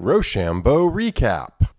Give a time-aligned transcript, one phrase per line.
[0.00, 1.70] Rochambeau Recap.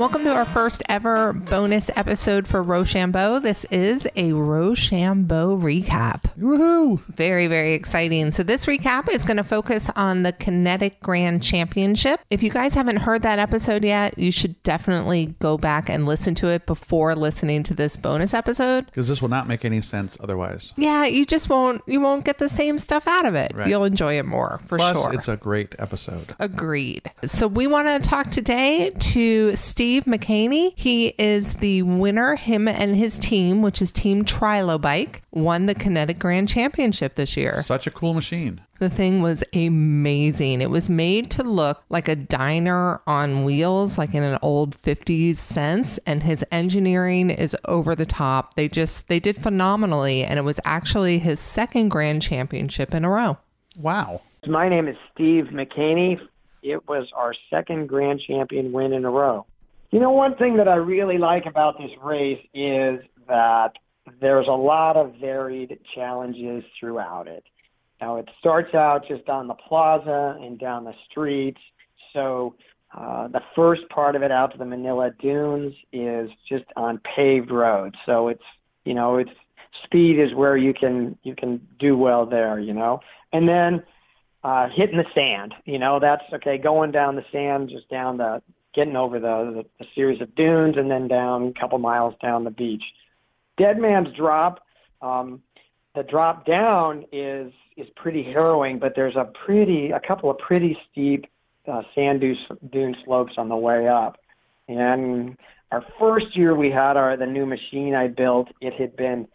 [0.00, 3.38] Welcome to our first ever bonus episode for Rochambeau.
[3.38, 6.22] This is a Rochambeau recap.
[6.38, 7.04] Woohoo!
[7.08, 8.30] Very, very exciting.
[8.30, 12.18] So, this recap is going to focus on the Kinetic Grand Championship.
[12.30, 16.34] If you guys haven't heard that episode yet, you should definitely go back and listen
[16.36, 18.86] to it before listening to this bonus episode.
[18.86, 20.72] Because this will not make any sense otherwise.
[20.78, 23.52] Yeah, you just won't you won't get the same stuff out of it.
[23.54, 23.68] Right.
[23.68, 25.12] You'll enjoy it more for Plus, sure.
[25.12, 26.34] it's a great episode.
[26.38, 27.10] Agreed.
[27.26, 30.72] So we want to talk today to Steve McCaney.
[30.76, 32.36] He is the winner.
[32.36, 37.62] Him and his team, which is Team Trilobike, won the Kinetic Grand Championship this year.
[37.62, 38.60] Such a cool machine.
[38.78, 40.62] The thing was amazing.
[40.62, 45.36] It was made to look like a diner on wheels, like in an old 50s
[45.36, 48.54] sense, and his engineering is over the top.
[48.54, 53.10] They just they did phenomenally and it was actually his second grand championship in a
[53.10, 53.38] row.
[53.76, 54.22] Wow.
[54.46, 56.18] My name is Steve McCaney.
[56.62, 59.46] It was our second grand champion win in a row.
[59.90, 63.72] You know, one thing that I really like about this race is that
[64.20, 67.44] there's a lot of varied challenges throughout it.
[68.00, 71.60] Now, it starts out just on the plaza and down the streets.
[72.12, 72.54] So,
[72.96, 77.50] uh, the first part of it out to the Manila Dunes is just on paved
[77.50, 77.94] roads.
[78.04, 78.42] So it's,
[78.84, 79.30] you know, it's
[79.84, 83.00] speed is where you can you can do well there, you know.
[83.32, 83.82] And then
[84.42, 85.54] uh, hitting the sand.
[85.64, 86.58] You know, that's okay.
[86.58, 88.42] Going down the sand, just down the,
[88.74, 92.50] getting over the, the, series of dunes, and then down a couple miles down the
[92.50, 92.82] beach.
[93.58, 94.60] Dead Man's Drop.
[95.02, 95.42] Um,
[95.94, 100.76] the drop down is is pretty harrowing, but there's a pretty, a couple of pretty
[100.90, 101.26] steep
[101.66, 102.36] uh, sand dune,
[102.72, 104.16] dune slopes on the way up.
[104.68, 105.36] And
[105.72, 109.26] our first year we had our the new machine I built, it had been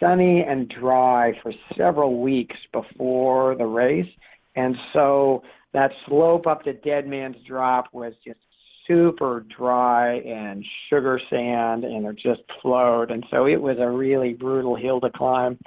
[0.00, 4.10] sunny and dry for several weeks before the race.
[4.56, 5.42] And so
[5.72, 8.38] that slope up to Dead Man's Drop was just
[8.86, 13.10] super dry and sugar sand, and it just flowed.
[13.10, 15.58] And so it was a really brutal hill to climb.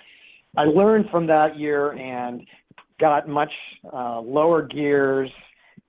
[0.56, 2.46] I learned from that year and
[3.00, 3.52] got much
[3.94, 5.30] uh, lower gears,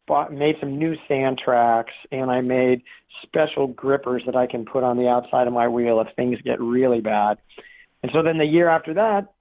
[0.06, 2.83] bought, made some new sand tracks, and I made
[3.22, 6.61] special grippers that I can put on the outside of my wheel if things get
[6.61, 7.38] really bad.
[8.03, 9.33] And so then the year after that,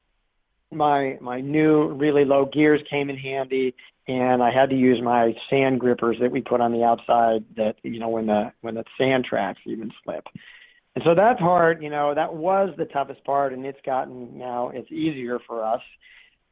[0.71, 3.73] my my new really low gears came in handy
[4.07, 7.75] and I had to use my sand grippers that we put on the outside that
[7.83, 10.27] you know when the when the sand tracks even slip.
[10.95, 14.69] And so that part, you know, that was the toughest part and it's gotten now
[14.69, 15.81] it's easier for us.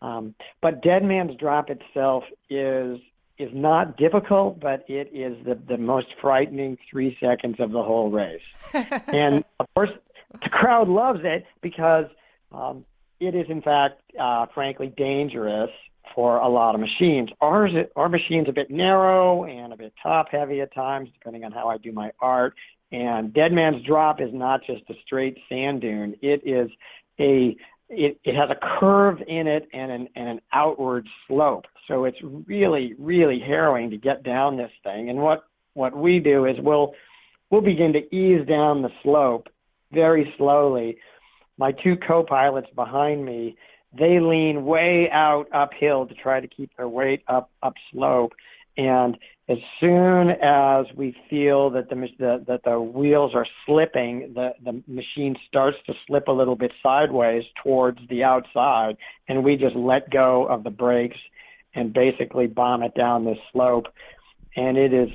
[0.02, 3.00] Um, but Dead Man's Drop itself is
[3.38, 8.10] is not difficult, but it is the, the most frightening three seconds of the whole
[8.10, 8.42] race.
[9.08, 9.90] and of course,
[10.32, 12.06] the crowd loves it because
[12.52, 12.86] um,
[13.20, 15.72] it is in fact, uh, frankly, dangerous
[16.16, 17.30] for a lot of machines.
[17.42, 21.52] Ours, our machine's a bit narrow and a bit top heavy at times, depending on
[21.52, 22.56] how I do my art.
[22.92, 26.70] And Dead Man's Drop is not just a straight sand dune; it is
[27.20, 27.56] a
[27.90, 31.66] it, it has a curve in it and an and an outward slope.
[31.88, 32.18] So it's
[32.48, 35.10] really really harrowing to get down this thing.
[35.10, 35.44] And what
[35.74, 36.94] what we do is we'll
[37.50, 39.48] we'll begin to ease down the slope
[39.92, 40.98] very slowly.
[41.58, 43.56] My two co-pilots behind me,
[43.98, 48.34] they lean way out uphill to try to keep their weight up up slope.
[48.78, 49.18] And
[49.48, 54.84] as soon as we feel that the, the that the wheels are slipping, the the
[54.88, 58.98] machine starts to slip a little bit sideways towards the outside,
[59.28, 61.18] and we just let go of the brakes
[61.74, 63.88] and basically bomb it down this slope.
[64.58, 65.10] And it is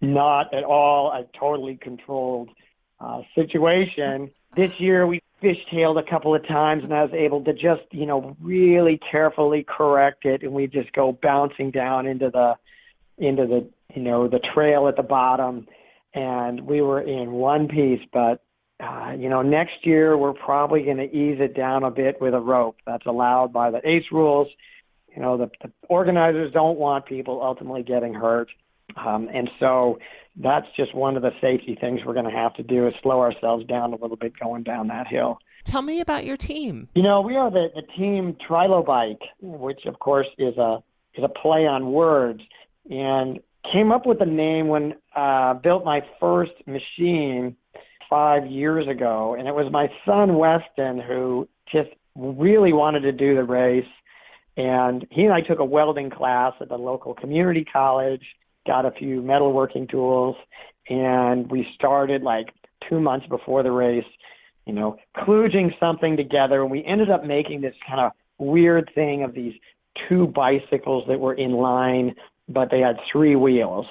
[0.00, 2.50] not at all a totally controlled
[3.00, 4.30] uh, situation.
[4.56, 8.06] This year we fishtailed a couple of times, and I was able to just you
[8.06, 12.54] know really carefully correct it, and we just go bouncing down into the
[13.18, 15.66] into the you know the trail at the bottom,
[16.14, 18.00] and we were in one piece.
[18.12, 18.42] But
[18.80, 22.34] uh, you know next year we're probably going to ease it down a bit with
[22.34, 22.76] a rope.
[22.86, 24.48] That's allowed by the ACE rules.
[25.14, 28.48] You know the, the organizers don't want people ultimately getting hurt,
[28.96, 29.98] um, and so
[30.36, 33.20] that's just one of the safety things we're going to have to do is slow
[33.20, 35.38] ourselves down a little bit going down that hill.
[35.64, 36.88] Tell me about your team.
[36.94, 40.82] You know, we are the, the team Trilobike, which of course is a
[41.16, 42.40] is a play on words,
[42.90, 43.38] and
[43.72, 47.56] came up with the name when uh, built my first machine
[48.10, 53.34] five years ago, and it was my son Weston who just really wanted to do
[53.34, 53.86] the race,
[54.56, 58.22] and he and I took a welding class at the local community college,
[58.66, 60.36] got a few metalworking tools,
[60.88, 62.46] and we started like
[62.88, 64.04] two months before the race
[64.66, 66.62] you know, kludging something together.
[66.62, 69.54] And we ended up making this kind of weird thing of these
[70.08, 72.14] two bicycles that were in line,
[72.48, 73.86] but they had three wheels.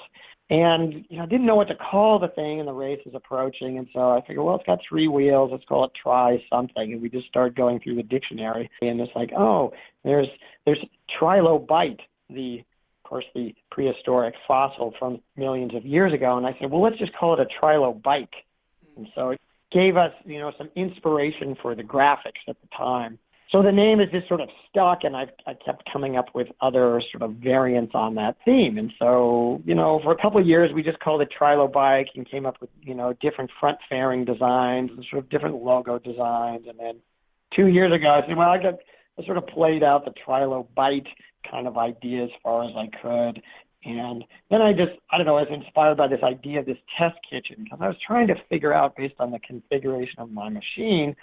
[0.49, 3.15] And you know, I didn't know what to call the thing, and the race is
[3.15, 5.49] approaching, and so I figured, well, it's got three wheels.
[5.51, 6.93] Let's call it try something.
[6.93, 9.71] And we just started going through the dictionary, and it's like, oh,
[10.03, 10.27] there's
[10.65, 10.83] there's
[11.19, 11.99] trilobite,
[12.29, 12.61] the
[13.03, 16.37] of course the prehistoric fossil from millions of years ago.
[16.37, 18.27] And I said, well, let's just call it a trilobike.
[18.95, 18.97] Hmm.
[18.97, 19.41] And so it
[19.71, 23.19] gave us, you know, some inspiration for the graphics at the time.
[23.51, 26.47] So the name is just sort of stuck, and I've I kept coming up with
[26.59, 28.79] other sort of variants on that theme.
[28.79, 32.27] And so, you know, for a couple of years, we just called it Trilobike and
[32.29, 36.65] came up with, you know, different front fairing designs and sort of different logo designs.
[36.67, 36.95] And then
[37.55, 38.79] two years ago, I said, well, I got
[39.19, 41.07] I sort of played out the Trilobite
[41.49, 43.41] kind of idea as far as I could.
[43.85, 46.77] And then I just, I don't know, I was inspired by this idea of this
[46.97, 50.49] test kitchen because I was trying to figure out, based on the configuration of my
[50.49, 51.15] machine,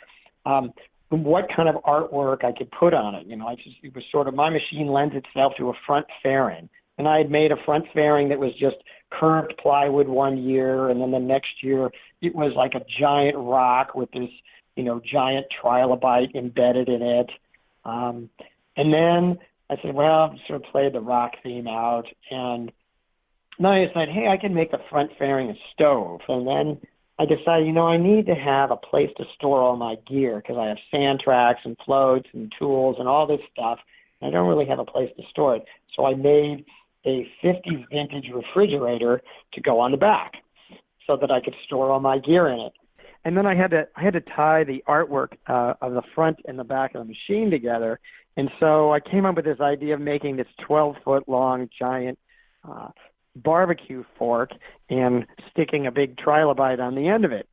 [0.45, 0.73] um,
[1.11, 3.27] what kind of artwork I could put on it.
[3.27, 6.07] You know, I just it was sort of my machine lends itself to a front
[6.23, 8.77] fairing, and I had made a front fairing that was just
[9.11, 11.91] curved plywood one year, and then the next year
[12.23, 14.31] it was like a giant rock with this
[14.77, 17.31] you know giant trilobite embedded in it.
[17.85, 18.31] Um,
[18.77, 19.39] and then
[19.71, 22.73] I said, well, sort of played the rock theme out, and
[23.59, 26.81] then I decided, hey, I can make the front fairing a stove, and then
[27.21, 30.37] I decided, you know, I need to have a place to store all my gear
[30.37, 33.79] because I have sand tracks and floats and tools and all this stuff.
[34.23, 35.65] I don't really have a place to store it.
[35.95, 36.65] So I made
[37.05, 39.21] a 50s vintage refrigerator
[39.53, 40.33] to go on the back
[41.07, 42.73] so that I could store all my gear in it.
[43.25, 46.39] And then I had to I had to tie the artwork uh, of the front
[46.47, 48.01] and the back of the machine together.
[48.37, 52.19] And so I came up with this idea of making this 12 foot long giant
[52.67, 52.89] uh,
[53.37, 54.51] barbecue fork
[54.89, 57.49] and sticking a big trilobite on the end of it.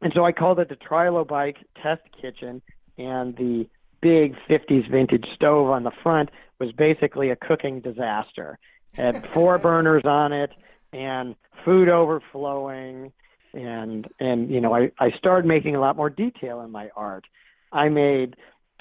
[0.00, 2.62] And so I called it the Trilobike Test Kitchen,
[2.96, 3.66] and the
[4.00, 6.30] big 50s vintage stove on the front
[6.60, 8.58] was basically a cooking disaster.
[8.96, 10.50] It had four burners on it
[10.92, 11.34] and
[11.64, 13.12] food overflowing
[13.58, 17.24] and and you know I I started making a lot more detail in my art.
[17.72, 18.36] I made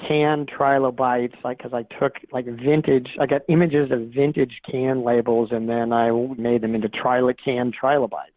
[0.08, 5.50] can trilobites like because i took like vintage i got images of vintage can labels
[5.52, 8.32] and then i made them into trilocan trilobites.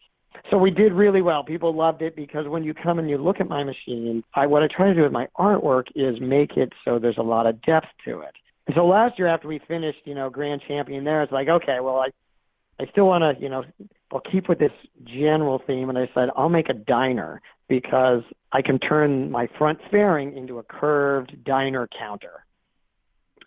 [0.50, 1.44] So we did really well.
[1.44, 4.62] People loved it because when you come and you look at my machine i what
[4.62, 7.60] i try to do with my artwork is make it so there's a lot of
[7.62, 8.34] depth to it.
[8.66, 11.80] And so last year after we finished you know grand champion there it's like okay
[11.80, 12.08] well i
[12.82, 13.64] i still want to you know
[14.12, 14.72] I'll keep with this
[15.04, 18.22] general theme, and I said I'll make a diner because
[18.52, 22.44] I can turn my front fairing into a curved diner counter.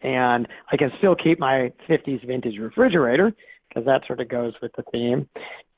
[0.01, 3.33] And I can still keep my 50s vintage refrigerator
[3.67, 5.27] because that sort of goes with the theme.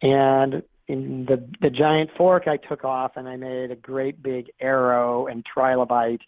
[0.01, 4.51] And in the the giant fork I took off and I made a great big
[4.59, 6.21] arrow and trilobite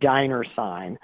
[0.00, 0.98] diner sign.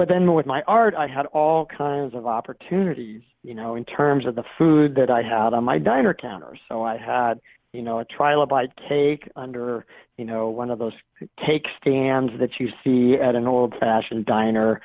[0.00, 4.24] But then with my art I had all kinds of opportunities, you know, in terms
[4.24, 6.56] of the food that I had on my diner counter.
[6.70, 7.38] So I had
[7.74, 9.84] you know, a trilobite cake under,
[10.16, 10.94] you know, one of those
[11.36, 14.80] cake stands that you see at an old fashioned diner.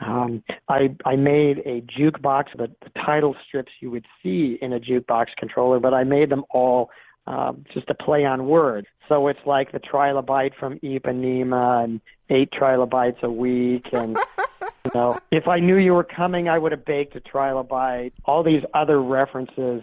[0.00, 4.80] Um, I I made a jukebox, the, the title strips you would see in a
[4.80, 6.88] jukebox controller, but I made them all
[7.26, 8.86] uh, just a play on words.
[9.10, 12.00] So it's like the trilobite from Ipanema and
[12.30, 14.16] eight trilobites a week and
[14.84, 18.12] you know, if I knew you were coming, I would have baked a trilobite.
[18.24, 19.82] All these other references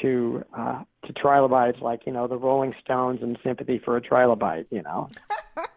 [0.00, 4.66] to uh, to trilobites, like you know the Rolling Stones and Sympathy for a Trilobite.
[4.70, 5.08] You know.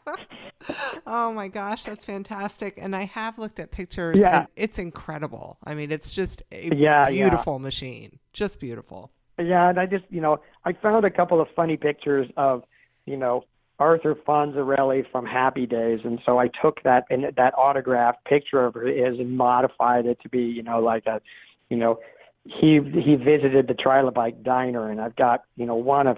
[1.07, 2.77] oh my gosh, that's fantastic!
[2.77, 4.19] And I have looked at pictures.
[4.19, 5.57] Yeah, it's incredible.
[5.63, 7.63] I mean, it's just a yeah, beautiful yeah.
[7.63, 9.11] machine, just beautiful.
[9.39, 12.63] Yeah, and I just you know I found a couple of funny pictures of
[13.05, 13.43] you know
[13.79, 18.75] Arthur Fonzarelli from Happy Days, and so I took that and that autographed picture of
[18.75, 21.21] his and modified it to be you know like a
[21.69, 21.99] you know
[22.45, 26.17] he he visited the Trilobite diner, and I've got you know one of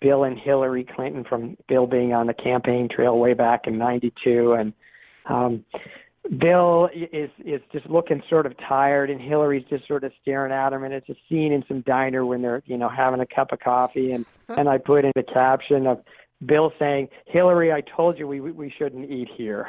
[0.00, 4.52] Bill and Hillary Clinton from Bill being on the campaign trail way back in '92,
[4.52, 4.72] and
[5.26, 5.64] um,
[6.38, 10.72] Bill is is just looking sort of tired, and Hillary's just sort of staring at
[10.72, 13.52] him, and it's a scene in some diner when they're you know having a cup
[13.52, 16.02] of coffee, and and I put in the caption of
[16.46, 19.66] Bill saying, "Hillary, I told you we we shouldn't eat here."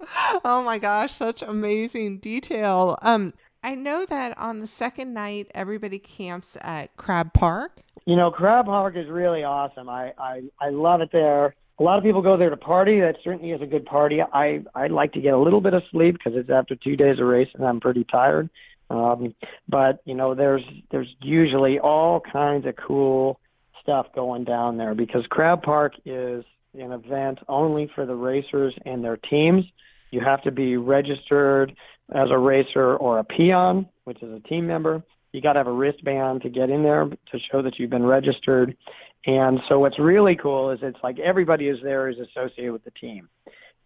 [0.44, 2.98] oh my gosh, such amazing detail.
[3.02, 7.80] Um, I know that on the second night, everybody camps at Crab Park.
[8.04, 9.88] You know, Crab Park is really awesome.
[9.88, 11.56] I, I, I love it there.
[11.78, 13.00] A lot of people go there to party.
[13.00, 14.20] That certainly is a good party.
[14.22, 17.18] I, I like to get a little bit of sleep because it's after two days
[17.18, 17.62] of racing.
[17.62, 18.48] I'm pretty tired.
[18.88, 19.34] Um,
[19.68, 23.40] but you know, there's there's usually all kinds of cool
[23.86, 29.02] stuff going down there because Crab Park is an event only for the racers and
[29.02, 29.64] their teams.
[30.10, 31.72] You have to be registered
[32.12, 35.02] as a racer or a peon, which is a team member.
[35.32, 38.04] You got to have a wristband to get in there to show that you've been
[38.04, 38.76] registered.
[39.24, 42.92] And so what's really cool is it's like everybody is there is associated with the
[42.92, 43.28] team,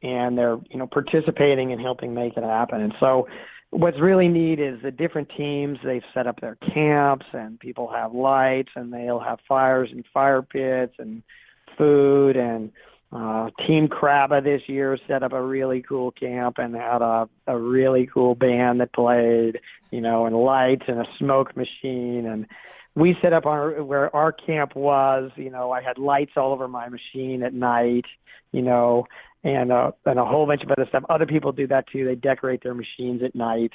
[0.03, 2.81] and they're you know participating and helping make it happen.
[2.81, 3.27] And so
[3.71, 8.13] what's really neat is the different teams they've set up their camps and people have
[8.13, 11.23] lights and they'll have fires and fire pits and
[11.79, 12.73] food and
[13.13, 17.59] uh, Team Crabba this year set up a really cool camp and had a, a
[17.59, 19.59] really cool band that played,
[19.91, 22.27] you know, and lights and a smoke machine.
[22.27, 22.47] And
[22.95, 25.33] we set up our where our camp was.
[25.35, 28.05] You know, I had lights all over my machine at night.
[28.53, 29.07] You know,
[29.45, 31.05] and uh, and a whole bunch of other stuff.
[31.09, 32.05] Other people do that too.
[32.05, 33.73] They decorate their machines at night,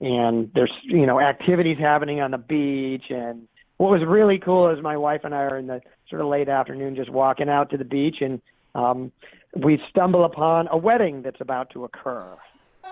[0.00, 3.04] and there's you know activities happening on the beach.
[3.10, 3.48] And
[3.78, 6.48] what was really cool is my wife and I are in the sort of late
[6.48, 8.40] afternoon, just walking out to the beach and
[8.74, 9.12] um,
[9.56, 12.36] we stumble upon a wedding that's about to occur,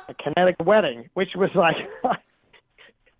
[0.08, 1.76] a kinetic wedding, which was like,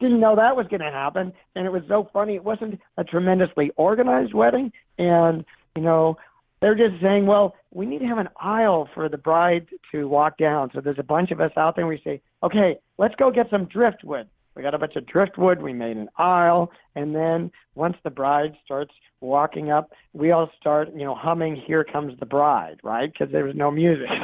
[0.01, 1.33] didn't know that was going to happen.
[1.55, 2.35] And it was so funny.
[2.35, 4.73] It wasn't a tremendously organized wedding.
[4.99, 6.19] And, you know,
[6.61, 10.39] they're just saying, well, we need to have an aisle for the bride to walk
[10.39, 10.71] down.
[10.75, 13.51] So there's a bunch of us out there, and we say, okay, let's go get
[13.51, 14.29] some driftwood.
[14.55, 15.61] We got a bunch of driftwood.
[15.61, 20.89] We made an aisle, and then once the bride starts walking up, we all start,
[20.95, 23.13] you know, humming "Here Comes the Bride," right?
[23.13, 24.09] Because there was no music.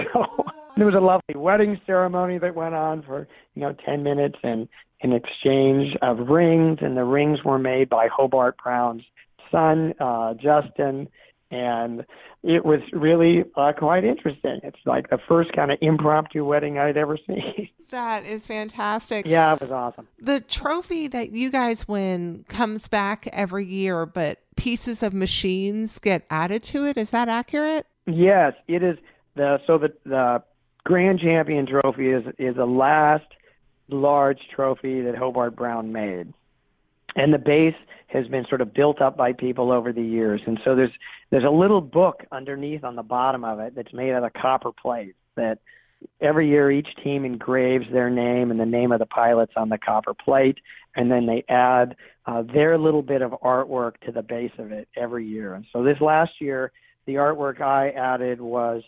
[0.74, 4.38] So there was a lovely wedding ceremony that went on for you know ten minutes,
[4.42, 4.68] and
[5.02, 9.02] an exchange of rings, and the rings were made by Hobart Brown's
[9.50, 11.08] son, uh, Justin,
[11.52, 12.04] and
[12.42, 14.58] it was really uh, quite interesting.
[14.64, 17.68] It's like the first kind of impromptu wedding I'd ever seen.
[17.90, 19.26] That is fantastic.
[19.26, 20.08] yeah, it was awesome.
[20.18, 26.24] The trophy that you guys win comes back every year, but pieces of machines get
[26.30, 26.96] added to it.
[26.96, 27.86] Is that accurate?
[28.06, 28.96] Yes, it is.
[29.34, 30.42] The so the the
[30.84, 33.26] Grand Champion Trophy is is the last
[33.88, 36.32] large trophy that Hobart Brown made,
[37.14, 37.74] and the base
[38.08, 40.40] has been sort of built up by people over the years.
[40.46, 40.90] And so there's
[41.32, 44.70] there's a little book underneath on the bottom of it that's made out of copper
[44.70, 45.58] plate that
[46.20, 49.78] every year each team engraves their name and the name of the pilots on the
[49.78, 50.58] copper plate
[50.94, 51.96] and then they add
[52.26, 55.54] uh, their little bit of artwork to the base of it every year.
[55.54, 56.70] And so this last year
[57.06, 58.82] the artwork i added was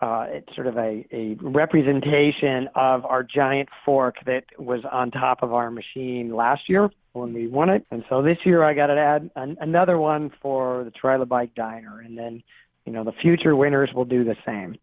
[0.00, 5.42] uh, it's sort of a, a representation of our giant fork that was on top
[5.42, 7.86] of our machine last year when we won it.
[7.90, 12.00] And so this year I got to add an, another one for the Trilobike Diner.
[12.00, 12.42] And then,
[12.84, 14.76] you know, the future winners will do the same.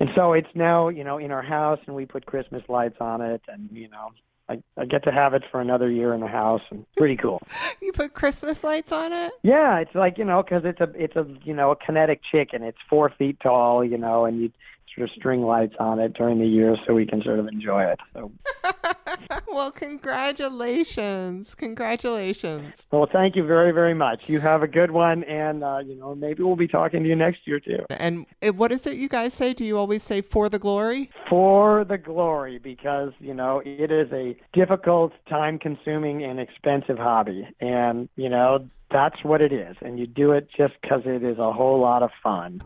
[0.00, 3.20] And so it's now, you know, in our house and we put Christmas lights on
[3.20, 4.10] it and, you know,
[4.48, 7.42] I, I get to have it for another year in the house and pretty cool.
[7.80, 9.32] You put Christmas lights on it?
[9.42, 12.62] Yeah, it's like, you know, cause it's a, it's a, you know, a kinetic chicken.
[12.62, 14.50] It's four feet tall, you know, and you
[14.94, 17.84] sort of string lights on it during the year so we can sort of enjoy
[17.84, 18.00] it.
[18.14, 18.32] So
[19.48, 21.54] well, congratulations.
[21.54, 22.86] Congratulations.
[22.90, 24.28] Well, thank you very, very much.
[24.28, 27.16] You have a good one, and uh, you know maybe we'll be talking to you
[27.16, 27.84] next year too.
[27.90, 29.52] And it, what is it you guys say?
[29.52, 31.10] Do you always say "for the glory"?
[31.28, 38.08] For the glory, because you know it is a difficult, time-consuming, and expensive hobby, and
[38.16, 39.76] you know that's what it is.
[39.80, 42.62] And you do it just because it is a whole lot of fun.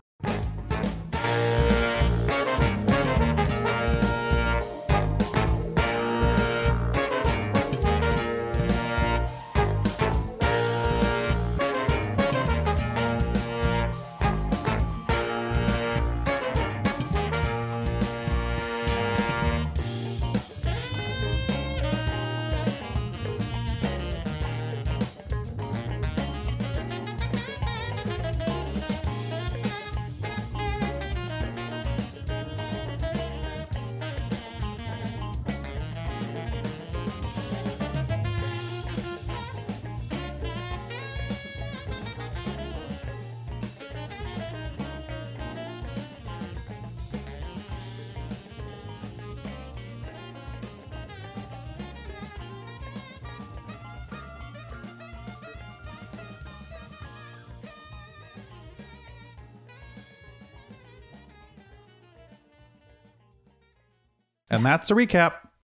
[64.59, 65.35] And that's a recap.